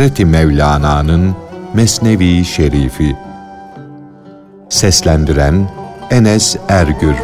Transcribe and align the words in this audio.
Hazreti 0.00 0.24
Mevlana'nın 0.24 1.36
Mesnevi 1.74 2.44
Şerifi. 2.44 3.16
Seslendiren 4.68 5.70
Enes 6.10 6.56
Ergür. 6.68 7.14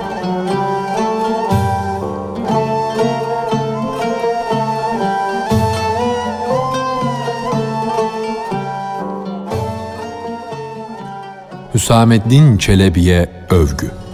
Hüsamettin 11.74 12.58
Çelebi'ye 12.58 13.30
övgü 13.50 14.05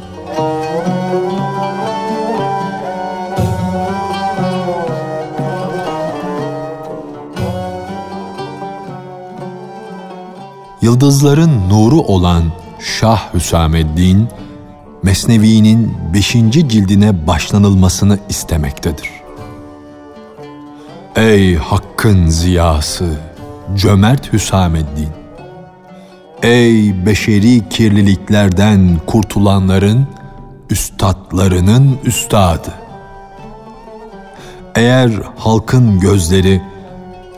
Yıldızların 10.83 11.69
nuru 11.69 12.01
olan 12.01 12.43
Şah 12.81 13.35
Hüsameddin, 13.35 14.29
Mesnevi'nin 15.03 15.95
beşinci 16.15 16.69
cildine 16.69 17.27
başlanılmasını 17.27 18.19
istemektedir. 18.29 19.11
Ey 21.17 21.57
Hakk'ın 21.57 22.29
ziyası, 22.29 23.21
cömert 23.77 24.33
Hüsameddin! 24.33 25.09
Ey 26.43 27.07
beşeri 27.07 27.69
kirliliklerden 27.69 29.01
kurtulanların, 29.07 30.07
üstadlarının 30.71 31.99
üstadı! 32.05 32.75
Eğer 34.75 35.11
halkın 35.37 36.01
gözleri 36.01 36.63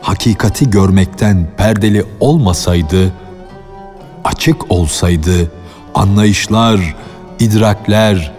hakikati 0.01 0.69
görmekten 0.69 1.47
perdeli 1.57 2.05
olmasaydı, 2.19 3.11
açık 4.25 4.71
olsaydı, 4.71 5.51
anlayışlar, 5.95 6.95
idrakler 7.39 8.31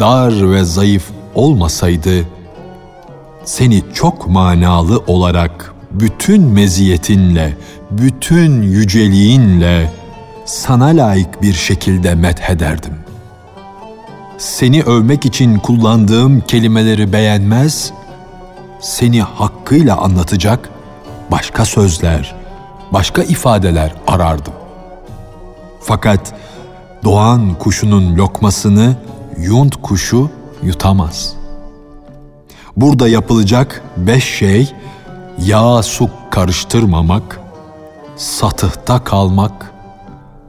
dar 0.00 0.52
ve 0.52 0.64
zayıf 0.64 1.04
olmasaydı, 1.34 2.26
seni 3.44 3.82
çok 3.94 4.28
manalı 4.28 4.98
olarak 5.06 5.74
bütün 5.90 6.42
meziyetinle, 6.42 7.56
bütün 7.90 8.62
yüceliğinle 8.62 9.92
sana 10.44 10.86
layık 10.86 11.42
bir 11.42 11.54
şekilde 11.54 12.14
methederdim. 12.14 12.94
Seni 14.38 14.82
övmek 14.82 15.26
için 15.26 15.58
kullandığım 15.58 16.40
kelimeleri 16.40 17.12
beğenmez, 17.12 17.92
seni 18.80 19.22
hakkıyla 19.22 19.96
anlatacak 19.96 20.70
başka 21.30 21.64
sözler, 21.64 22.34
başka 22.92 23.22
ifadeler 23.22 23.92
arardım. 24.06 24.61
Fakat 25.84 26.34
doğan 27.04 27.54
kuşunun 27.58 28.16
lokmasını 28.16 28.96
yunt 29.38 29.76
kuşu 29.76 30.30
yutamaz. 30.62 31.34
Burada 32.76 33.08
yapılacak 33.08 33.82
beş 33.96 34.24
şey, 34.24 34.72
yağ 35.38 35.82
su 35.82 36.10
karıştırmamak, 36.30 37.40
satıhta 38.16 39.04
kalmak, 39.04 39.72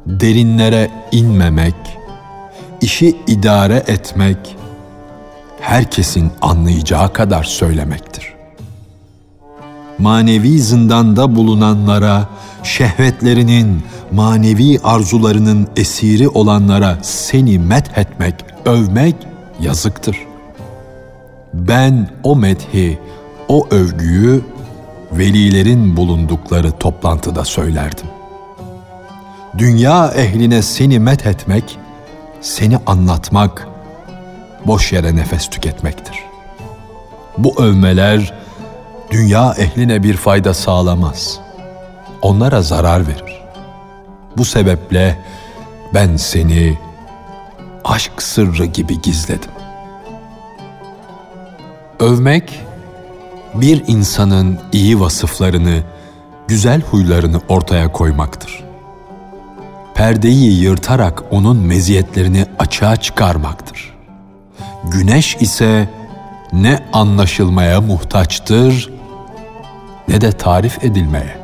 derinlere 0.05 0.91
inmemek, 1.11 1.75
işi 2.81 3.17
idare 3.27 3.83
etmek, 3.87 4.57
herkesin 5.61 6.31
anlayacağı 6.41 7.13
kadar 7.13 7.43
söylemektir. 7.43 8.32
Manevi 9.99 10.59
zindanda 10.59 11.35
bulunanlara, 11.35 12.27
şehvetlerinin, 12.63 13.83
manevi 14.11 14.79
arzularının 14.83 15.67
esiri 15.75 16.29
olanlara 16.29 16.97
seni 17.01 17.59
methetmek, 17.59 18.35
övmek 18.65 19.15
yazıktır. 19.59 20.17
Ben 21.53 22.09
o 22.23 22.35
methi, 22.35 22.99
o 23.47 23.67
övgüyü 23.71 24.41
velilerin 25.11 25.97
bulundukları 25.97 26.71
toplantıda 26.71 27.45
söylerdim. 27.45 28.07
Dünya 29.57 30.07
ehline 30.07 30.61
seni 30.61 30.99
methetmek, 30.99 31.77
seni 32.41 32.77
anlatmak, 32.85 33.67
boş 34.65 34.93
yere 34.93 35.15
nefes 35.15 35.47
tüketmektir. 35.47 36.19
Bu 37.37 37.63
övmeler 37.63 38.42
dünya 39.11 39.55
ehline 39.57 40.03
bir 40.03 40.17
fayda 40.17 40.53
sağlamaz. 40.53 41.39
Onlara 42.21 42.61
zarar 42.61 43.07
verir. 43.07 43.41
Bu 44.37 44.45
sebeple 44.45 45.19
ben 45.93 46.17
seni 46.17 46.77
aşk 47.83 48.21
sırrı 48.21 48.65
gibi 48.65 49.01
gizledim. 49.01 49.51
Övmek 51.99 52.59
bir 53.53 53.83
insanın 53.87 54.59
iyi 54.71 54.99
vasıflarını, 54.99 55.83
güzel 56.47 56.81
huylarını 56.81 57.41
ortaya 57.49 57.91
koymaktır. 57.91 58.63
Perdeyi 59.95 60.61
yırtarak 60.61 61.23
onun 61.31 61.57
meziyetlerini 61.57 62.45
açığa 62.59 62.95
çıkarmaktır. 62.95 63.93
Güneş 64.83 65.35
ise 65.39 65.89
ne 66.53 66.79
anlaşılmaya 66.93 67.81
muhtaçtır 67.81 68.92
ne 70.07 70.21
de 70.21 70.31
tarif 70.31 70.83
edilmeye. 70.83 71.37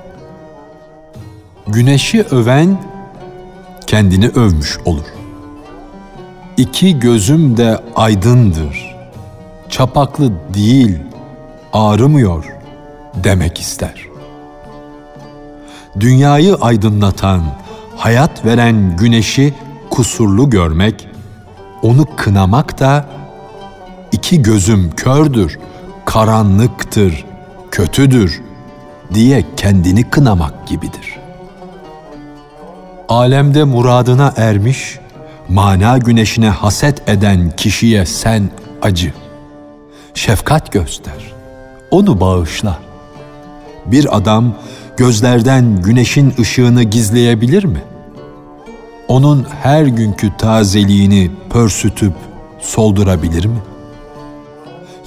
Güneşi 1.67 2.23
öven 2.23 2.77
kendini 3.87 4.27
övmüş 4.27 4.77
olur. 4.85 5.05
İki 6.57 6.99
gözüm 6.99 7.57
de 7.57 7.79
aydındır. 7.95 8.95
Çapaklı 9.69 10.31
değil, 10.53 10.97
ağrımıyor 11.73 12.45
demek 13.23 13.59
ister. 13.59 14.05
Dünyayı 15.99 16.55
aydınlatan, 16.55 17.41
hayat 17.97 18.45
veren 18.45 18.97
güneşi 18.97 19.53
kusurlu 19.89 20.49
görmek, 20.49 21.07
onu 21.81 22.05
kınamak 22.17 22.79
da 22.79 23.05
iki 24.11 24.41
gözüm 24.41 24.91
kördür, 24.95 25.59
karanlıktır, 26.05 27.25
kötüdür 27.71 28.48
diye 29.13 29.45
kendini 29.57 30.09
kınamak 30.09 30.67
gibidir 30.67 31.19
alemde 33.09 33.63
muradına 33.63 34.33
ermiş, 34.37 34.99
mana 35.49 35.97
güneşine 35.97 36.49
haset 36.49 37.09
eden 37.09 37.51
kişiye 37.57 38.05
sen 38.05 38.49
acı. 38.81 39.13
Şefkat 40.13 40.71
göster, 40.71 41.33
onu 41.91 42.19
bağışla. 42.19 42.79
Bir 43.85 44.17
adam 44.17 44.55
gözlerden 44.97 45.81
güneşin 45.81 46.33
ışığını 46.39 46.83
gizleyebilir 46.83 47.63
mi? 47.63 47.81
Onun 49.07 49.47
her 49.63 49.85
günkü 49.85 50.37
tazeliğini 50.37 51.31
pörsütüp 51.49 52.13
soldurabilir 52.59 53.45
mi? 53.45 53.57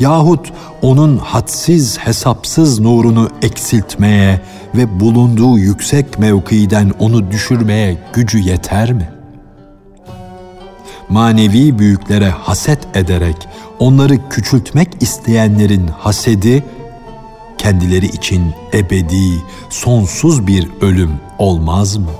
Yahut 0.00 0.52
onun 0.82 1.18
hadsiz 1.18 1.98
hesapsız 1.98 2.80
nurunu 2.80 3.30
eksiltmeye 3.42 4.40
ve 4.74 5.00
bulunduğu 5.00 5.58
yüksek 5.58 6.18
mevkiden 6.18 6.92
onu 6.98 7.30
düşürmeye 7.30 7.98
gücü 8.12 8.38
yeter 8.38 8.92
mi? 8.92 9.08
Manevi 11.08 11.78
büyüklere 11.78 12.28
haset 12.30 12.96
ederek 12.96 13.48
onları 13.78 14.28
küçültmek 14.28 14.88
isteyenlerin 15.00 15.86
hasedi 15.98 16.64
kendileri 17.58 18.06
için 18.06 18.42
ebedi, 18.72 19.42
sonsuz 19.70 20.46
bir 20.46 20.68
ölüm 20.80 21.10
olmaz 21.38 21.96
mı? 21.96 22.10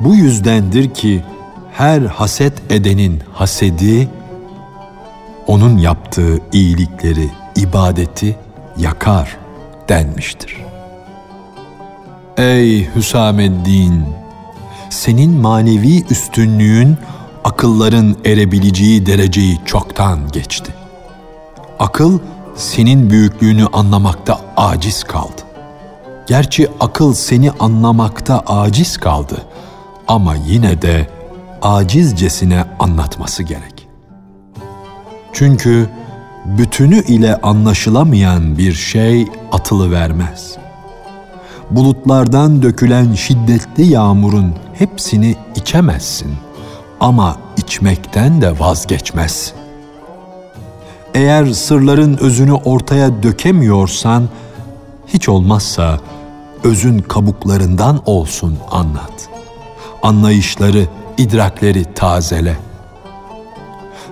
Bu 0.00 0.14
yüzdendir 0.14 0.94
ki 0.94 1.22
her 1.72 2.00
haset 2.00 2.72
edenin 2.72 3.20
hasedi 3.32 4.08
onun 5.50 5.78
yaptığı 5.78 6.38
iyilikleri, 6.52 7.30
ibadeti 7.56 8.36
yakar 8.76 9.36
denmiştir. 9.88 10.56
Ey 12.36 12.94
Hüsameddin! 12.94 14.04
Senin 14.90 15.30
manevi 15.30 16.04
üstünlüğün 16.10 16.96
akılların 17.44 18.16
erebileceği 18.24 19.06
dereceyi 19.06 19.60
çoktan 19.64 20.28
geçti. 20.32 20.74
Akıl 21.78 22.18
senin 22.56 23.10
büyüklüğünü 23.10 23.66
anlamakta 23.72 24.40
aciz 24.56 25.04
kaldı. 25.04 25.42
Gerçi 26.26 26.68
akıl 26.80 27.14
seni 27.14 27.50
anlamakta 27.50 28.42
aciz 28.46 28.96
kaldı 28.96 29.42
ama 30.08 30.34
yine 30.34 30.82
de 30.82 31.10
acizcesine 31.62 32.64
anlatması 32.78 33.42
gerek. 33.42 33.79
Çünkü 35.32 35.88
bütünü 36.44 37.04
ile 37.04 37.36
anlaşılamayan 37.36 38.58
bir 38.58 38.72
şey 38.72 39.28
atılı 39.52 39.90
vermez 39.90 40.60
bulutlardan 41.70 42.62
dökülen 42.62 43.14
şiddetli 43.14 43.86
yağmurun 43.86 44.54
hepsini 44.74 45.36
içemezsin 45.54 46.32
ama 47.00 47.36
içmekten 47.56 48.40
de 48.40 48.60
vazgeçmezsin. 48.60 49.54
Eğer 51.14 51.46
sırların 51.46 52.16
özünü 52.16 52.52
ortaya 52.52 53.22
dökemiyorsan 53.22 54.28
hiç 55.06 55.28
olmazsa 55.28 56.00
özün 56.64 56.98
kabuklarından 56.98 58.02
olsun 58.06 58.58
anlat. 58.70 59.28
Anlayışları, 60.02 60.86
idrakleri 61.18 61.94
tazele. 61.94 62.56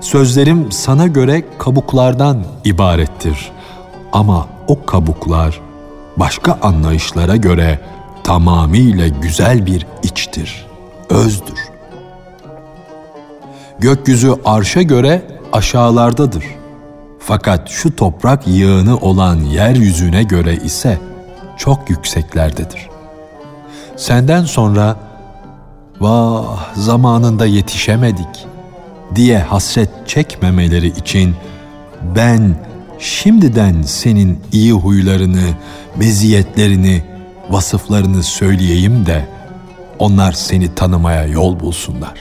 Sözlerim 0.01 0.73
sana 0.73 1.07
göre 1.07 1.45
kabuklardan 1.59 2.45
ibarettir. 2.65 3.53
Ama 4.13 4.47
o 4.69 4.85
kabuklar 4.85 5.61
başka 6.17 6.59
anlayışlara 6.63 7.37
göre 7.37 7.81
tamamıyla 8.25 9.09
güzel 9.09 9.67
bir 9.67 9.87
içtir, 10.03 10.67
özdür. 11.11 11.59
Gökyüzü 13.79 14.35
arşa 14.45 14.83
göre 14.83 15.23
aşağılardadır. 15.53 16.45
Fakat 17.19 17.69
şu 17.69 17.97
toprak 17.97 18.49
yığını 18.49 18.97
olan 18.97 19.37
yeryüzüne 19.37 20.23
göre 20.23 20.57
ise 20.57 20.99
çok 21.57 21.91
yükseklerdedir. 21.91 22.89
Senden 23.97 24.45
sonra 24.45 24.97
vah 26.01 26.75
zamanında 26.75 27.47
yetişemedik 27.47 28.47
diye 29.15 29.39
hasret 29.39 29.89
çekmemeleri 30.07 30.87
için 30.87 31.35
ben 32.17 32.57
şimdiden 32.99 33.83
senin 33.83 34.39
iyi 34.53 34.73
huylarını, 34.73 35.49
meziyetlerini, 35.97 37.03
vasıflarını 37.51 38.23
söyleyeyim 38.23 39.07
de 39.07 39.29
onlar 39.99 40.33
seni 40.33 40.75
tanımaya 40.75 41.27
yol 41.27 41.61
bulsunlar. 41.61 42.15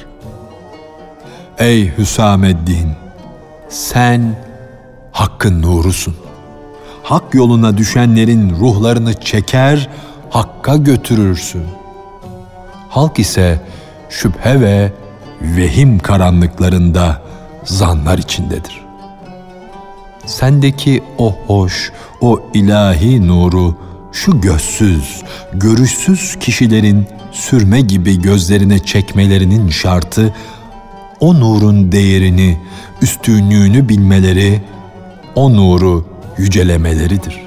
Ey 1.60 1.98
Hüsameddin, 1.98 2.92
sen 3.69 4.36
hakkın 5.12 5.62
nurusun. 5.62 6.16
Hak 7.04 7.34
yoluna 7.34 7.78
düşenlerin 7.78 8.50
ruhlarını 8.50 9.13
çeker, 9.13 9.89
hakka 10.30 10.75
götürürsün. 10.75 11.63
Halk 12.89 13.19
ise 13.19 13.62
şüphe 14.10 14.62
ve 14.62 14.92
vehim 15.42 16.00
karanlıklarında 16.00 17.22
zanlar 17.63 18.18
içindedir. 18.18 18.86
Sendeki 20.25 21.04
o 21.18 21.36
hoş, 21.48 21.92
o 22.22 22.42
ilahi 22.54 23.28
nuru 23.28 23.75
şu 24.12 24.42
gözsüz, 24.42 25.24
görüşsüz 25.54 26.36
kişilerin 26.39 27.07
sürme 27.31 27.81
gibi 27.81 28.22
gözlerine 28.22 28.80
çekmelerinin 28.80 29.69
şartı 29.69 30.34
o 31.19 31.39
nurun 31.39 31.92
değerini, 31.92 32.57
üstünlüğünü 33.01 33.89
bilmeleri, 33.89 34.62
o 35.36 35.54
nuru 35.54 36.06
yücelemeleridir. 36.38 37.42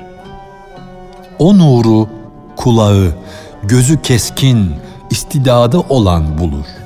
O 1.38 1.58
nuru 1.58 2.08
kulağı, 2.56 3.14
gözü 3.62 4.02
keskin, 4.02 4.70
istidadı 5.10 5.78
olan 5.78 6.38
bulur. 6.38 6.79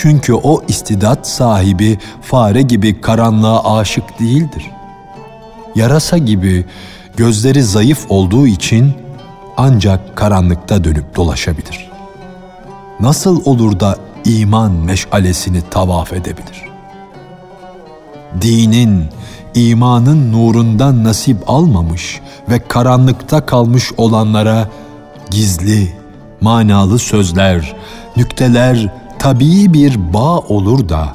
Çünkü 0.00 0.34
o 0.34 0.62
istidat 0.68 1.28
sahibi 1.28 1.98
fare 2.22 2.62
gibi 2.62 3.00
karanlığa 3.00 3.78
aşık 3.78 4.20
değildir. 4.20 4.70
Yarasa 5.74 6.18
gibi 6.18 6.64
gözleri 7.16 7.62
zayıf 7.62 8.06
olduğu 8.08 8.46
için 8.46 8.92
ancak 9.56 10.16
karanlıkta 10.16 10.84
dönüp 10.84 11.16
dolaşabilir. 11.16 11.90
Nasıl 13.00 13.44
olur 13.44 13.80
da 13.80 13.96
iman 14.24 14.72
meşalesini 14.72 15.62
tavaf 15.70 16.12
edebilir? 16.12 16.62
Dinin, 18.40 19.04
imanın 19.54 20.32
nurundan 20.32 21.04
nasip 21.04 21.50
almamış 21.50 22.20
ve 22.50 22.58
karanlıkta 22.68 23.46
kalmış 23.46 23.92
olanlara 23.96 24.68
gizli, 25.30 25.94
manalı 26.40 26.98
sözler, 26.98 27.76
nükteler 28.16 28.88
tabii 29.18 29.72
bir 29.72 30.12
bağ 30.12 30.38
olur 30.38 30.88
da 30.88 31.14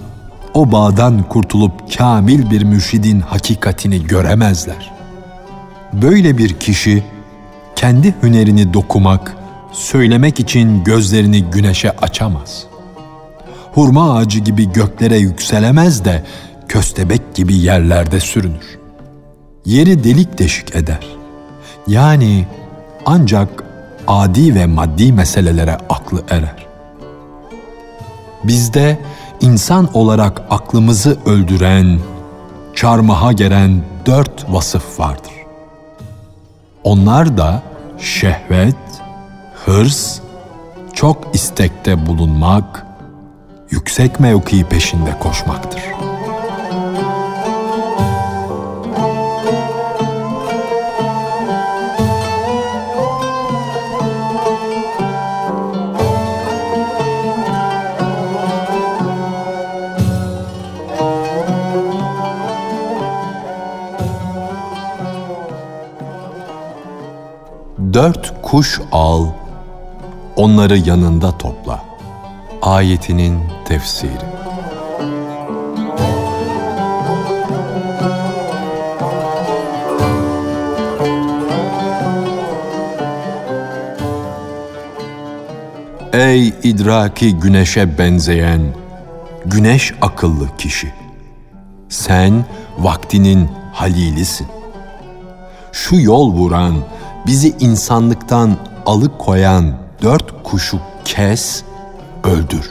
o 0.53 0.71
bağdan 0.71 1.23
kurtulup 1.23 1.97
kamil 1.97 2.51
bir 2.51 2.63
mürşidin 2.63 3.19
hakikatini 3.19 4.07
göremezler. 4.07 4.91
Böyle 5.93 6.37
bir 6.37 6.53
kişi 6.53 7.03
kendi 7.75 8.15
hünerini 8.23 8.73
dokumak, 8.73 9.37
söylemek 9.71 10.39
için 10.39 10.83
gözlerini 10.83 11.43
güneşe 11.43 11.91
açamaz. 11.91 12.63
Hurma 13.73 14.13
ağacı 14.13 14.39
gibi 14.39 14.71
göklere 14.71 15.17
yükselemez 15.17 16.05
de 16.05 16.23
köstebek 16.67 17.35
gibi 17.35 17.55
yerlerde 17.55 18.19
sürünür. 18.19 18.79
Yeri 19.65 20.03
delik 20.03 20.39
deşik 20.39 20.75
eder. 20.75 21.07
Yani 21.87 22.47
ancak 23.05 23.63
adi 24.07 24.55
ve 24.55 24.65
maddi 24.65 25.13
meselelere 25.13 25.77
aklı 25.89 26.23
erer. 26.29 26.62
Bizde 28.43 28.99
insan 29.41 29.89
olarak 29.93 30.41
aklımızı 30.49 31.17
öldüren, 31.25 31.99
çarmıha 32.75 33.31
geren 33.31 33.81
dört 34.05 34.51
vasıf 34.51 34.99
vardır. 34.99 35.33
Onlar 36.83 37.37
da 37.37 37.63
şehvet, 37.99 38.75
hırs, 39.65 40.19
çok 40.93 41.35
istekte 41.35 42.05
bulunmak, 42.05 42.85
yüksek 43.69 44.19
mevki 44.19 44.63
peşinde 44.63 45.19
koşmaktır.'' 45.19 45.92
Dört 67.93 68.41
kuş 68.41 68.81
al, 68.91 69.27
onları 70.35 70.77
yanında 70.77 71.37
topla. 71.37 71.83
Ayetinin 72.61 73.39
tefsiri. 73.65 74.11
Ey 86.13 86.47
idraki 86.63 87.39
güneşe 87.39 87.97
benzeyen, 87.97 88.61
güneş 89.45 89.93
akıllı 90.01 90.57
kişi. 90.57 90.93
Sen 91.89 92.45
vaktinin 92.79 93.49
halilisin. 93.73 94.47
Şu 95.71 95.95
yol 95.99 96.33
vuran, 96.33 96.75
bizi 97.25 97.55
insanlıktan 97.59 98.57
alıkoyan 98.85 99.73
dört 100.01 100.43
kuşu 100.43 100.79
kes, 101.05 101.63
öldür. 102.23 102.69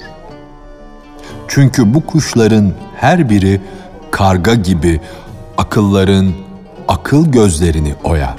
Çünkü 1.48 1.94
bu 1.94 2.06
kuşların 2.06 2.72
her 2.96 3.30
biri 3.30 3.60
karga 4.10 4.54
gibi 4.54 5.00
akılların 5.58 6.32
akıl 6.88 7.26
gözlerini 7.26 7.94
oyar. 8.04 8.36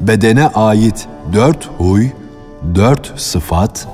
Bedene 0.00 0.48
ait 0.48 1.08
dört 1.32 1.68
huy, 1.78 2.08
dört 2.74 3.20
sıfat, 3.20 3.88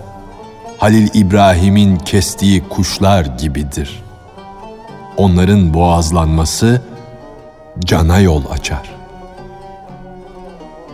Halil 0.78 1.08
İbrahim'in 1.14 1.96
kestiği 1.96 2.68
kuşlar 2.68 3.24
gibidir. 3.24 4.02
Onların 5.16 5.74
boğazlanması 5.74 6.82
cana 7.84 8.18
yol 8.18 8.42
açar.'' 8.50 9.01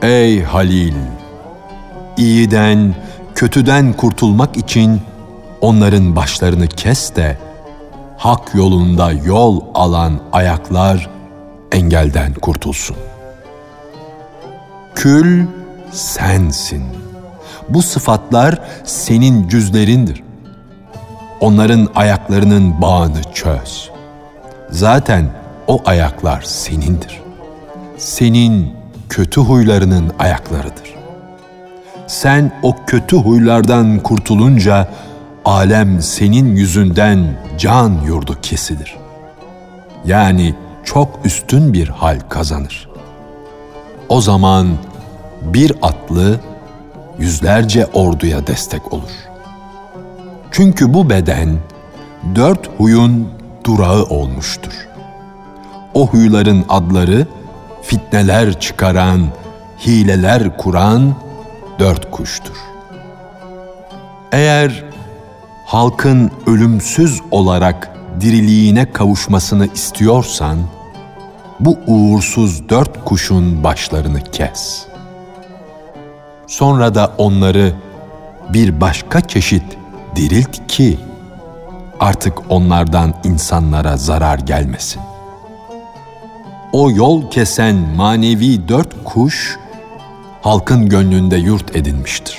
Ey 0.02 0.43
Halil! 0.43 0.95
İyiden, 2.17 2.95
kötüden 3.35 3.93
kurtulmak 3.93 4.57
için 4.57 5.00
onların 5.61 6.17
başlarını 6.17 6.67
kes 6.67 7.17
de 7.17 7.38
hak 8.17 8.55
yolunda 8.55 9.12
yol 9.12 9.61
alan 9.75 10.21
ayaklar 10.33 11.11
engelden 11.73 12.35
kurtulsun. 12.35 12.97
Kül 14.95 15.47
sensin. 15.90 16.85
Bu 17.69 17.83
sıfatlar 17.83 18.59
senin 18.85 19.49
cüzlerindir. 19.49 20.23
Onların 21.40 21.88
ayaklarının 21.95 22.83
bağını 22.83 23.23
çöz. 23.35 23.90
Zaten 24.71 25.31
o 25.67 25.83
ayaklar 25.87 26.43
senindir. 26.43 27.21
Senin 27.97 28.78
kötü 29.09 29.41
huylarının 29.41 30.12
ayaklarıdır. 30.19 30.95
sen 32.07 32.53
o 32.62 32.77
kötü 32.87 33.17
huylardan 33.17 33.99
kurtulunca 33.99 34.88
alem 35.45 36.03
senin 36.03 36.57
yüzünden 36.57 37.41
can 37.59 37.93
yurdu 38.07 38.37
kesilir. 38.43 38.97
Yani 40.05 40.55
çok 40.85 41.21
üstün 41.25 41.73
bir 41.73 41.88
hal 41.88 42.21
kazanır. 42.29 42.88
O 44.09 44.21
zaman 44.21 44.69
bir 45.43 45.73
atlı 45.83 46.41
yüzlerce 47.19 47.87
orduya 47.87 48.47
destek 48.47 48.93
olur. 48.93 49.11
Çünkü 50.50 50.95
bu 50.95 51.11
beden 51.11 51.59
dört 52.35 52.79
huyun 52.79 53.29
durağı 53.65 54.03
olmuştur. 54.05 54.88
O 55.95 56.07
huyların 56.07 56.65
adları 56.69 57.27
fitneler 57.88 58.61
çıkaran, 58.61 59.28
hileler 59.87 60.57
kuran 60.57 61.14
dört 61.78 62.11
kuştur. 62.11 62.57
Eğer 64.33 64.85
halkın 65.66 66.30
ölümsüz 66.47 67.21
olarak 67.30 67.90
diriliğine 68.21 68.92
kavuşmasını 68.92 69.66
istiyorsan, 69.75 70.59
bu 71.61 71.78
uğursuz 71.87 72.68
dört 72.68 73.04
kuşun 73.04 73.64
başlarını 73.64 74.21
kes. 74.21 74.87
Sonra 76.47 76.95
da 76.95 77.12
onları 77.18 77.73
bir 78.49 78.80
başka 78.80 79.21
çeşit 79.21 79.64
dirilt 80.16 80.66
ki 80.68 80.99
artık 82.00 82.50
onlardan 82.50 83.14
insanlara 83.25 83.97
zarar 83.97 84.38
gelmesin. 84.38 85.02
O 86.73 86.91
yol 86.91 87.31
kesen 87.31 87.77
manevi 87.97 88.69
dört 88.69 89.05
kuş 89.05 89.59
halkın 90.43 90.89
gönlünde 90.89 91.37
yurt 91.37 91.77
edinmiştir. 91.77 92.39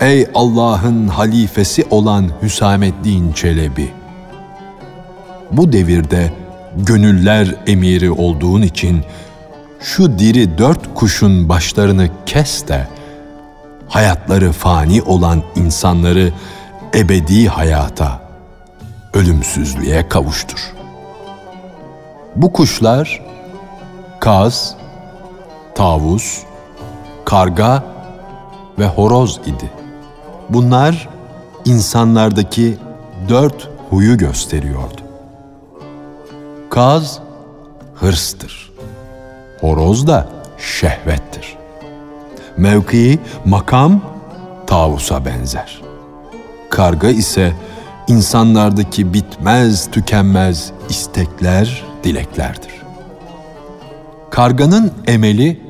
Ey 0.00 0.26
Allah'ın 0.34 1.08
halifesi 1.08 1.84
olan 1.90 2.30
Hüsamettin 2.42 3.32
Çelebi! 3.32 3.92
Bu 5.50 5.72
devirde 5.72 6.32
gönüller 6.76 7.54
emiri 7.66 8.10
olduğun 8.10 8.62
için 8.62 9.04
şu 9.80 10.18
diri 10.18 10.58
dört 10.58 10.94
kuşun 10.94 11.48
başlarını 11.48 12.08
kes 12.26 12.68
de 12.68 12.88
hayatları 13.88 14.52
fani 14.52 15.02
olan 15.02 15.42
insanları 15.56 16.32
ebedi 16.94 17.48
hayata, 17.48 18.20
ölümsüzlüğe 19.14 20.08
kavuştur. 20.08 20.73
Bu 22.36 22.52
kuşlar 22.52 23.22
kaz, 24.20 24.76
tavus, 25.74 26.42
karga 27.24 27.82
ve 28.78 28.86
horoz 28.86 29.40
idi. 29.46 29.70
Bunlar 30.48 31.08
insanlardaki 31.64 32.78
dört 33.28 33.68
huyu 33.90 34.18
gösteriyordu. 34.18 35.00
Kaz 36.70 37.18
hırstır. 37.94 38.72
Horoz 39.60 40.06
da 40.06 40.28
şehvettir. 40.58 41.56
Mevkii, 42.56 43.18
makam 43.44 44.00
tavusa 44.66 45.24
benzer. 45.24 45.82
Karga 46.70 47.08
ise 47.08 47.52
insanlardaki 48.08 49.14
bitmez 49.14 49.90
tükenmez 49.90 50.72
istekler, 50.88 51.84
dileklerdir. 52.04 52.72
Karganın 54.30 54.92
emeli 55.06 55.60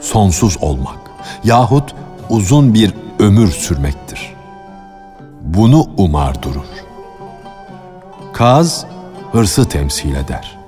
sonsuz 0.00 0.56
olmak 0.60 0.98
yahut 1.44 1.94
uzun 2.30 2.74
bir 2.74 2.94
ömür 3.18 3.50
sürmektir. 3.50 4.34
Bunu 5.40 5.86
umar 5.96 6.42
durur. 6.42 6.66
Kaz 8.32 8.86
hırsı 9.32 9.68
temsil 9.68 10.14
eder. 10.14 10.58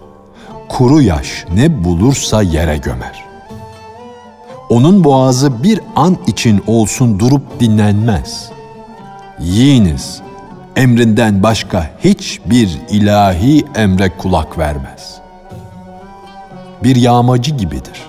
Kuru 0.69 1.02
yaş 1.02 1.45
ne 1.54 1.85
bulursa 1.85 2.43
yere 2.43 2.76
gömer. 2.76 3.25
Onun 4.71 5.04
boğazı 5.04 5.62
bir 5.62 5.81
an 5.97 6.16
için 6.26 6.64
olsun 6.66 7.19
durup 7.19 7.61
dinlenmez. 7.61 8.50
Yiyiniz, 9.40 10.21
emrinden 10.76 11.43
başka 11.43 11.90
hiçbir 12.04 12.78
ilahi 12.90 13.64
emre 13.76 14.11
kulak 14.19 14.59
vermez. 14.59 15.14
Bir 16.83 16.97
yağmacı 16.97 17.54
gibidir. 17.54 18.02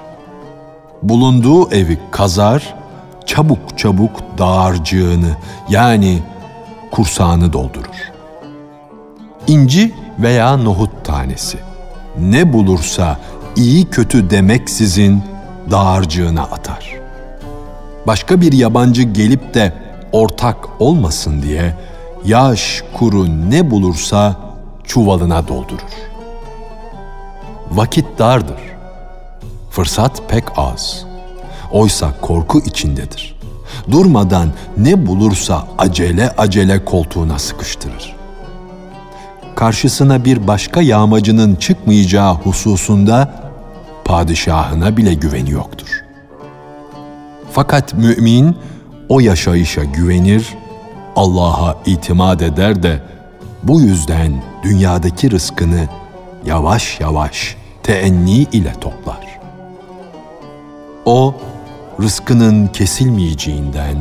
Bulunduğu 1.03 1.71
evi 1.71 1.99
kazar, 2.11 2.75
çabuk 3.25 3.77
çabuk 3.77 4.11
dağarcığını 4.37 5.37
yani 5.69 6.19
kursağını 6.91 7.53
doldurur. 7.53 8.11
İnci 9.47 9.93
veya 10.19 10.57
nohut 10.57 11.05
tanesi 11.05 11.57
ne 12.19 12.53
bulursa 12.53 13.19
iyi 13.55 13.85
kötü 13.85 14.29
demeksizin 14.29 15.23
dağarcığına 15.71 16.43
atar. 16.43 16.95
Başka 18.07 18.41
bir 18.41 18.53
yabancı 18.53 19.03
gelip 19.03 19.53
de 19.53 19.73
ortak 20.11 20.57
olmasın 20.79 21.41
diye 21.41 21.73
yaş 22.25 22.83
kuru 22.93 23.49
ne 23.49 23.71
bulursa 23.71 24.35
çuvalına 24.83 25.47
doldurur. 25.47 25.81
Vakit 27.71 28.05
dardır. 28.19 28.59
Fırsat 29.69 30.29
pek 30.29 30.43
az. 30.57 31.05
Oysa 31.71 32.11
korku 32.21 32.59
içindedir. 32.59 33.35
Durmadan 33.91 34.49
ne 34.77 35.07
bulursa 35.07 35.67
acele 35.77 36.29
acele 36.37 36.85
koltuğuna 36.85 37.39
sıkıştırır. 37.39 38.15
Karşısına 39.55 40.25
bir 40.25 40.47
başka 40.47 40.81
yağmacının 40.81 41.55
çıkmayacağı 41.55 42.33
hususunda 42.33 43.33
padişahına 44.05 44.97
bile 44.97 45.13
güveni 45.13 45.51
yoktur. 45.51 45.87
Fakat 47.51 47.93
mümin 47.93 48.57
o 49.09 49.19
yaşayışa 49.19 49.83
güvenir, 49.83 50.57
Allah'a 51.15 51.77
itimat 51.85 52.41
eder 52.41 52.83
de 52.83 53.01
bu 53.63 53.81
yüzden 53.81 54.43
dünyadaki 54.63 55.31
rızkını 55.31 55.87
yavaş 56.45 56.99
yavaş 56.99 57.55
teenni 57.83 58.37
ile 58.37 58.73
toplar. 58.81 59.39
O 61.05 61.35
rızkının 62.01 62.67
kesilmeyeceğinden 62.67 63.97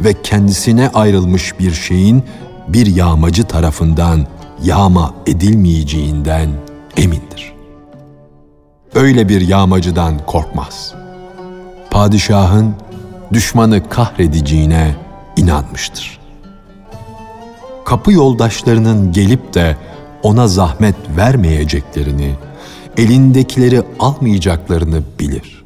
ve 0.00 0.22
kendisine 0.22 0.90
ayrılmış 0.94 1.58
bir 1.58 1.72
şeyin 1.72 2.24
bir 2.68 2.86
yağmacı 2.86 3.44
tarafından 3.44 4.26
yağma 4.62 5.14
edilmeyeceğinden 5.26 6.50
emindir. 6.96 7.52
Öyle 8.94 9.28
bir 9.28 9.40
yağmacıdan 9.40 10.18
korkmaz. 10.26 10.94
Padişahın 11.90 12.74
düşmanı 13.32 13.88
kahredeceğine 13.88 14.94
inanmıştır. 15.36 16.15
Kapı 17.86 18.12
yoldaşlarının 18.12 19.12
gelip 19.12 19.54
de 19.54 19.76
ona 20.22 20.48
zahmet 20.48 20.94
vermeyeceklerini, 21.16 22.34
elindekileri 22.96 23.82
almayacaklarını 23.98 25.02
bilir. 25.20 25.64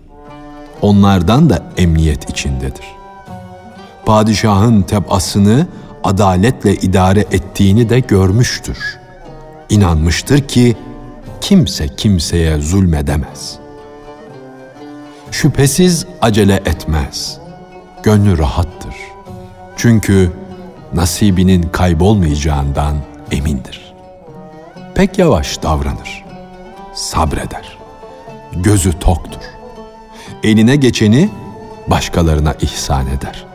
Onlardan 0.82 1.50
da 1.50 1.62
emniyet 1.76 2.30
içindedir. 2.30 2.84
Padişahın 4.06 4.82
tebasını 4.82 5.66
adaletle 6.04 6.74
idare 6.74 7.20
ettiğini 7.20 7.88
de 7.88 8.00
görmüştür. 8.00 8.78
İnanmıştır 9.68 10.48
ki 10.48 10.76
kimse 11.40 11.88
kimseye 11.88 12.58
zulmedemez. 12.58 13.58
Şüphesiz 15.30 16.06
acele 16.22 16.54
etmez. 16.54 17.38
Gönlü 18.02 18.38
rahattır. 18.38 18.94
Çünkü 19.76 20.32
nasibinin 20.94 21.62
kaybolmayacağından 21.62 22.96
emindir. 23.30 23.94
Pek 24.94 25.18
yavaş 25.18 25.62
davranır. 25.62 26.24
Sabreder. 26.94 27.78
Gözü 28.52 28.98
toktur. 28.98 29.40
Eline 30.42 30.76
geçeni 30.76 31.30
başkalarına 31.86 32.52
ihsan 32.52 33.06
eder. 33.06 33.46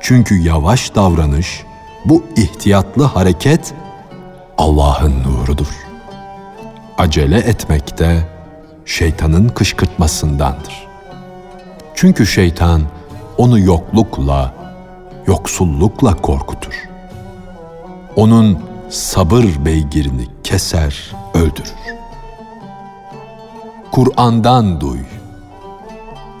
Çünkü 0.00 0.38
yavaş 0.42 0.94
davranış, 0.94 1.62
bu 2.04 2.24
ihtiyatlı 2.36 3.04
hareket 3.04 3.74
Allah'ın 4.58 5.22
nurudur. 5.22 5.86
Acele 6.98 7.38
etmek 7.38 7.98
de 7.98 8.28
şeytanın 8.84 9.48
kışkırtmasındandır. 9.48 10.86
Çünkü 11.94 12.26
şeytan 12.26 12.82
onu 13.38 13.58
yoklukla, 13.58 14.54
yoksullukla 15.26 16.14
korkutur. 16.14 16.88
Onun 18.16 18.58
sabır 18.90 19.44
beygirini 19.64 20.26
keser, 20.44 21.10
öldürür. 21.34 21.74
Kur'an'dan 23.92 24.80
duy. 24.80 24.98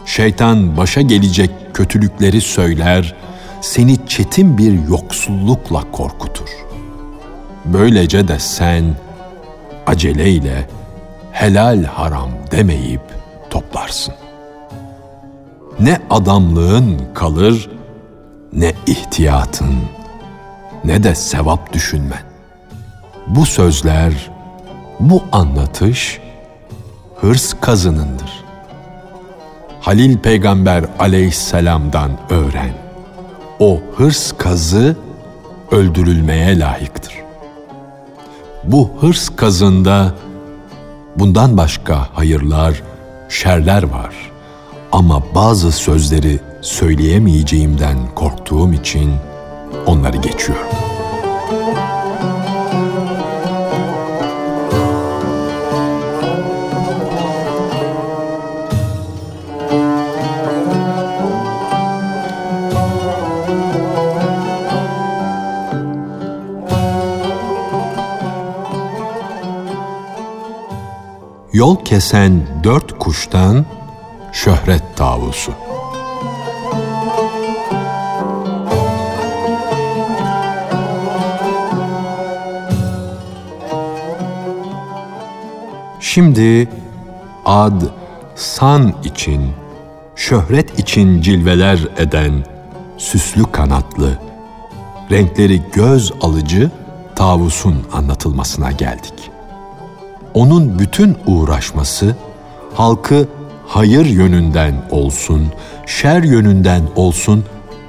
Şeytan 0.06 0.76
başa 0.76 1.00
gelecek 1.00 1.50
kötülükleri 1.74 2.40
söyler, 2.40 3.14
seni 3.60 4.06
çetin 4.06 4.58
bir 4.58 4.88
yoksullukla 4.88 5.82
korkutur. 5.92 6.48
Böylece 7.64 8.28
de 8.28 8.38
sen 8.38 8.84
aceleyle 9.86 10.68
helal 11.32 11.84
haram 11.84 12.30
demeyip 12.50 13.02
toplarsın. 13.50 14.14
Ne 15.80 16.00
adamlığın 16.10 17.00
kalır, 17.14 17.70
ne 18.54 18.74
ihtiyatın, 18.86 19.74
ne 20.84 21.02
de 21.02 21.14
sevap 21.14 21.72
düşünmen. 21.72 22.22
Bu 23.26 23.46
sözler, 23.46 24.30
bu 25.00 25.22
anlatış 25.32 26.20
hırs 27.16 27.54
kazınındır. 27.60 28.44
Halil 29.80 30.18
peygamber 30.18 30.84
aleyhisselamdan 30.98 32.10
öğren. 32.30 32.72
O 33.58 33.80
hırs 33.96 34.32
kazı 34.32 34.96
öldürülmeye 35.70 36.58
layıktır. 36.58 37.14
Bu 38.64 38.90
hırs 39.00 39.28
kazında 39.36 40.14
bundan 41.16 41.56
başka 41.56 42.08
hayırlar, 42.14 42.82
şerler 43.28 43.82
var. 43.82 44.14
Ama 44.92 45.22
bazı 45.34 45.72
sözleri 45.72 46.40
söyleyemeyeceğimden 46.64 48.14
korktuğum 48.14 48.72
için 48.72 49.14
onları 49.86 50.16
geçiyorum. 50.16 50.66
Yol 71.52 71.84
kesen 71.84 72.46
dört 72.64 72.98
kuştan 72.98 73.66
şöhret 74.32 74.96
tavusu. 74.96 75.63
Şimdi 86.14 86.68
ad, 87.44 87.82
san 88.36 88.94
için, 89.04 89.50
şöhret 90.16 90.78
için 90.78 91.20
cilveler 91.20 91.88
eden 91.98 92.32
süslü 92.98 93.42
kanatlı, 93.52 94.18
renkleri 95.10 95.62
göz 95.72 96.12
alıcı 96.20 96.70
tavusun 97.16 97.86
anlatılmasına 97.92 98.72
geldik. 98.72 99.30
Onun 100.34 100.78
bütün 100.78 101.16
uğraşması 101.26 102.16
halkı 102.74 103.28
hayır 103.66 104.06
yönünden 104.06 104.74
olsun, 104.90 105.52
şer 105.86 106.22
yönünden 106.22 106.82
olsun 106.96 107.44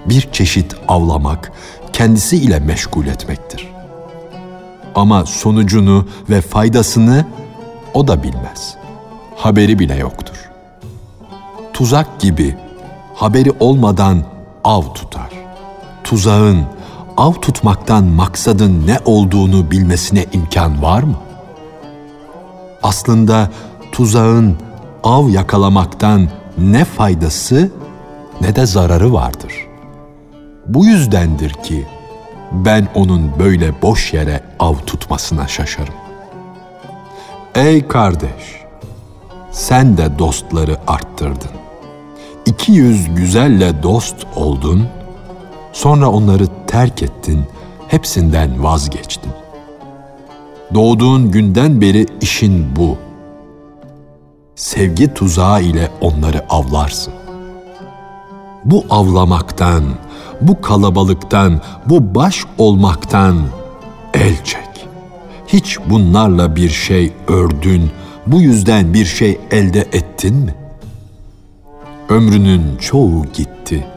bir 0.06 0.30
çeşit 0.32 0.76
avlamak, 0.88 1.52
kendisi 1.94 2.38
ile 2.38 2.60
meşgul 2.60 3.06
etmektir. 3.06 3.68
Ama 4.96 5.26
sonucunu 5.26 6.08
ve 6.30 6.42
faydasını 6.42 7.26
o 7.96 8.08
da 8.08 8.24
bilmez. 8.24 8.76
Haberi 9.36 9.80
bile 9.80 9.96
yoktur. 9.96 10.52
Tuzak 11.74 12.20
gibi 12.20 12.56
haberi 13.16 13.52
olmadan 13.60 14.24
av 14.64 14.82
tutar. 14.94 15.30
Tuzağın 16.04 16.64
av 17.18 17.34
tutmaktan 17.34 18.04
maksadın 18.04 18.88
ne 18.88 19.00
olduğunu 19.06 19.72
bilmesine 19.72 20.26
imkan 20.34 20.82
var 20.82 21.04
mı? 21.04 21.16
Aslında 22.84 23.50
tuzağın 23.92 24.58
av 25.04 25.30
yakalamaktan 25.30 26.30
ne 26.58 26.86
faydası 26.86 27.72
ne 28.42 28.56
de 28.56 28.66
zararı 28.66 29.14
vardır. 29.14 29.54
Bu 30.68 30.86
yüzdendir 30.86 31.50
ki 31.50 31.88
ben 32.52 32.88
onun 32.96 33.40
böyle 33.40 33.82
boş 33.82 34.14
yere 34.14 34.42
av 34.60 34.76
tutmasına 34.86 35.48
şaşarım. 35.48 36.05
Ey 37.56 37.88
kardeş, 37.88 38.64
sen 39.52 39.98
de 39.98 40.20
dostları 40.20 40.78
arttırdın. 40.88 41.52
İki 42.46 42.72
yüz 42.72 43.16
güzelle 43.16 43.84
dost 43.84 44.16
oldun, 44.36 44.88
sonra 45.74 46.10
onları 46.10 46.48
terk 46.68 47.04
ettin, 47.04 47.46
hepsinden 47.88 48.64
vazgeçtin. 48.64 49.32
Doğduğun 50.74 51.32
günden 51.32 51.82
beri 51.82 52.06
işin 52.22 52.76
bu. 52.76 52.98
Sevgi 54.56 55.14
tuzağı 55.14 55.62
ile 55.62 55.92
onları 56.02 56.46
avlarsın. 56.50 57.14
Bu 58.66 58.86
avlamaktan, 58.90 59.84
bu 60.42 60.62
kalabalıktan, 60.62 61.62
bu 61.86 62.16
baş 62.16 62.46
olmaktan 62.58 63.38
el 64.14 64.44
çek. 64.44 64.75
Hiç 65.48 65.80
bunlarla 65.90 66.56
bir 66.56 66.70
şey 66.70 67.14
ördün, 67.28 67.92
bu 68.28 68.42
yüzden 68.42 68.94
bir 68.94 69.06
şey 69.06 69.40
elde 69.52 69.80
ettin 69.80 70.36
mi? 70.36 70.56
Ömrünün 72.10 72.78
çoğu 72.78 73.26
gitti. 73.34 73.88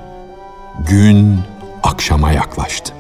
Gün 0.89 1.39
akşama 1.83 2.33
yaklaştı. 2.33 2.93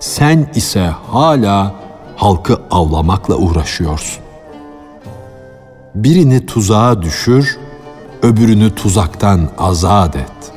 Sen 0.00 0.50
ise 0.54 0.90
hala 1.10 1.74
halkı 2.16 2.60
avlamakla 2.70 3.36
uğraşıyorsun. 3.36 4.24
Birini 5.94 6.46
tuzağa 6.46 7.02
düşür, 7.02 7.58
öbürünü 8.22 8.74
tuzaktan 8.74 9.48
azat 9.58 10.16
et 10.16 10.52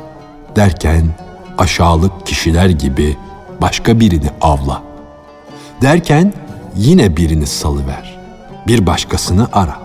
derken 0.56 1.06
aşağılık 1.58 2.26
kişiler 2.26 2.70
gibi 2.70 3.18
başka 3.62 4.00
birini 4.00 4.30
avla. 4.42 4.82
Derken 5.82 6.34
yine 6.76 7.18
birini 7.18 7.48
salıver. 7.48 8.20
Bir 8.68 8.86
başkasını 8.86 9.48
ara. 9.54 9.80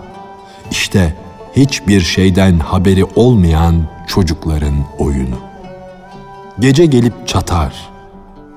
İşte 0.71 1.13
hiçbir 1.55 2.01
şeyden 2.01 2.59
haberi 2.59 3.05
olmayan 3.15 3.87
çocukların 4.07 4.75
oyunu. 4.99 5.35
Gece 6.59 6.85
gelip 6.85 7.27
çatar. 7.27 7.73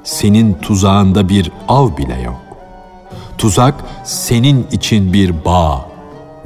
Senin 0.04 0.54
tuzağında 0.54 1.28
bir 1.28 1.52
av 1.68 1.96
bile 1.96 2.20
yok. 2.20 2.40
Tuzak 3.38 3.74
senin 4.04 4.66
için 4.72 5.12
bir 5.12 5.44
bağ 5.44 5.86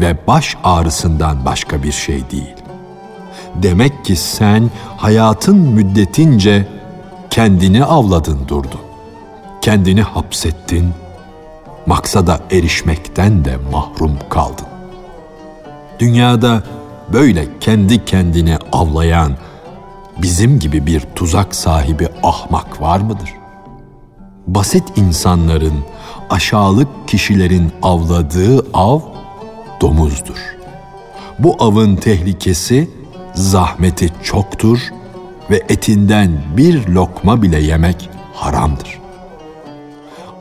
ve 0.01 0.17
baş 0.27 0.57
ağrısından 0.65 1.45
başka 1.45 1.83
bir 1.83 1.93
şey 1.93 2.31
değil. 2.31 2.55
Demek 3.55 4.05
ki 4.05 4.17
sen 4.17 4.71
hayatın 4.97 5.57
müddetince 5.57 6.69
kendini 7.31 7.85
avladın 7.85 8.39
durdun. 8.49 8.81
Kendini 9.61 10.03
hapsettin, 10.03 10.91
maksada 11.87 12.41
erişmekten 12.51 13.45
de 13.45 13.57
mahrum 13.73 14.19
kaldın. 14.31 14.67
Dünyada 15.99 16.63
böyle 17.13 17.47
kendi 17.61 18.05
kendini 18.05 18.57
avlayan 18.73 19.33
bizim 20.23 20.59
gibi 20.59 20.87
bir 20.87 21.01
tuzak 21.01 21.55
sahibi 21.55 22.09
ahmak 22.23 22.81
var 22.81 23.01
mıdır? 23.01 23.35
Basit 24.47 24.85
insanların, 24.97 25.85
aşağılık 26.31 26.89
kişilerin 27.07 27.73
avladığı 27.83 28.67
av 28.75 29.01
domuzdur. 29.81 30.57
Bu 31.39 31.57
avın 31.59 31.97
tehlikesi, 31.97 32.91
zahmeti 33.35 34.11
çoktur 34.23 34.79
ve 35.51 35.63
etinden 35.69 36.43
bir 36.57 36.89
lokma 36.89 37.43
bile 37.43 37.61
yemek 37.61 38.11
haramdır. 38.35 39.04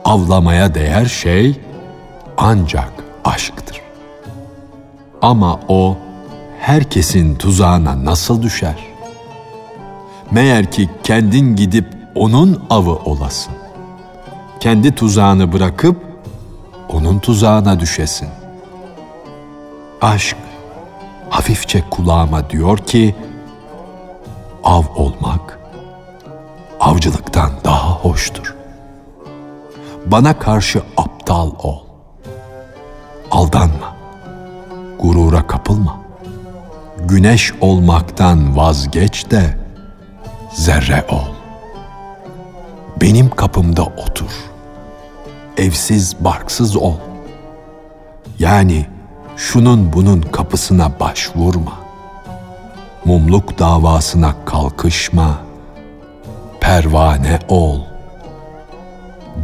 Avlamaya 0.04 0.74
değer 0.74 1.04
şey 1.04 1.60
ancak 2.36 2.92
aşktır. 3.24 3.80
Ama 5.22 5.60
o 5.68 5.96
herkesin 6.60 7.34
tuzağına 7.34 8.04
nasıl 8.04 8.42
düşer? 8.42 8.86
Meğer 10.30 10.70
ki 10.70 10.90
kendin 11.02 11.56
gidip 11.56 11.86
onun 12.14 12.64
avı 12.70 12.94
olasın. 12.94 13.52
Kendi 14.60 14.94
tuzağını 14.94 15.52
bırakıp 15.52 15.96
onun 16.88 17.18
tuzağına 17.18 17.80
düşesin. 17.80 18.28
Aşk 20.00 20.36
hafifçe 21.30 21.84
kulağıma 21.90 22.50
diyor 22.50 22.78
ki 22.78 23.14
av 24.64 24.82
olmak 24.96 25.58
avcılıktan 26.80 27.50
daha 27.64 27.90
hoştur. 27.90 28.53
Bana 30.06 30.38
karşı 30.38 30.82
aptal 30.96 31.50
ol. 31.62 31.78
Aldanma. 33.30 33.96
Gurura 35.00 35.46
kapılma. 35.46 36.00
Güneş 37.04 37.52
olmaktan 37.60 38.56
vazgeç 38.56 39.30
de 39.30 39.58
zerre 40.52 41.04
ol. 41.10 41.34
Benim 43.00 43.30
kapımda 43.30 43.82
otur. 43.82 44.30
Evsiz 45.56 46.24
barksız 46.24 46.76
ol. 46.76 46.94
Yani 48.38 48.86
şunun 49.36 49.92
bunun 49.92 50.20
kapısına 50.20 51.00
başvurma. 51.00 51.72
Mumluk 53.04 53.58
davasına 53.58 54.34
kalkışma. 54.44 55.38
Pervane 56.60 57.38
ol. 57.48 57.93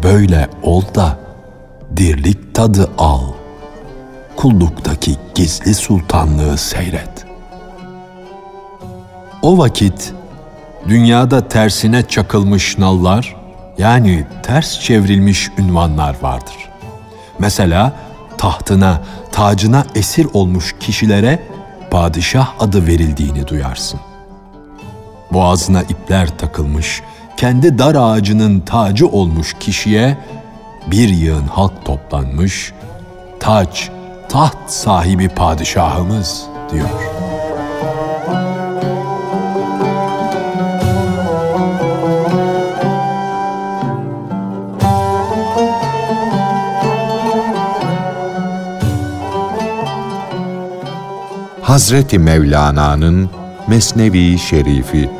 Böyle 0.02 0.48
ol 0.62 0.82
da 0.94 1.18
dirlik 1.96 2.54
tadı 2.54 2.90
al. 2.98 3.22
Kulluktaki 4.36 5.16
gizli 5.34 5.74
sultanlığı 5.74 6.58
seyret. 6.58 7.26
O 9.42 9.58
vakit 9.58 10.12
dünyada 10.88 11.48
tersine 11.48 12.08
çakılmış 12.08 12.78
nallar, 12.78 13.36
yani 13.78 14.26
ters 14.42 14.80
çevrilmiş 14.80 15.50
ünvanlar 15.58 16.16
vardır. 16.22 16.56
Mesela 17.38 17.92
tahtına, 18.38 19.02
tacına 19.32 19.84
esir 19.94 20.26
olmuş 20.32 20.74
kişilere 20.80 21.42
padişah 21.90 22.54
adı 22.58 22.86
verildiğini 22.86 23.46
duyarsın. 23.46 24.00
Boğazına 25.32 25.82
ipler 25.82 26.38
takılmış, 26.38 27.02
kendi 27.40 27.78
dar 27.78 27.94
ağacının 27.94 28.60
tacı 28.60 29.08
olmuş 29.08 29.56
kişiye 29.60 30.18
bir 30.90 31.08
yığın 31.08 31.46
halk 31.46 31.84
toplanmış, 31.84 32.72
taç, 33.40 33.90
taht 34.28 34.70
sahibi 34.70 35.28
padişahımız 35.28 36.46
diyor.'' 36.72 37.10
Hazreti 51.62 52.18
Mevlana'nın 52.18 53.30
Mesnevi 53.66 54.38
Şerifi 54.38 55.19